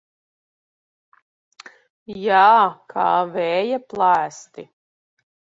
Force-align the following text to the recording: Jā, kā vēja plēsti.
Jā, 2.21 2.39
kā 2.95 3.07
vēja 3.37 3.81
plēsti. 3.93 4.67